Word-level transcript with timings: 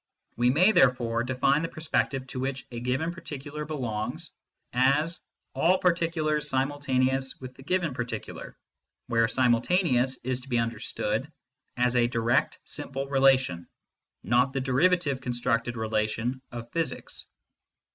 We 0.35 0.49
may 0.49 0.71
therefore 0.71 1.23
define 1.23 1.61
the 1.61 1.67
perspective 1.67 2.25
to 2.29 2.39
which 2.39 2.65
a 2.71 2.79
given 2.79 3.11
particular 3.11 3.65
belongs 3.65 4.31
as" 4.73 5.19
all 5.53 5.77
particulars 5.77 6.49
simultaneous 6.49 7.39
with 7.39 7.53
the 7.53 7.61
given 7.61 7.93
particular," 7.93 8.57
where" 9.05 9.27
simultaneous" 9.27 10.17
is 10.23 10.41
to 10.41 10.49
be 10.49 10.57
understood 10.57 11.31
as 11.77 11.95
a 11.95 12.07
direct 12.07 12.57
simple 12.65 13.05
relation, 13.09 13.67
not 14.23 14.53
the 14.53 14.59
deriva 14.61 14.99
tive 14.99 15.21
constructed 15.21 15.77
relation 15.77 16.41
of 16.51 16.71
physics. 16.71 17.27